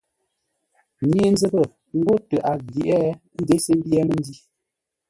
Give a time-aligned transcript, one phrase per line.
[1.09, 1.61] Nye-nzəpə
[2.03, 4.33] ghó tə a ghyeʼé ə́ nděse ḿbyé məndǐ.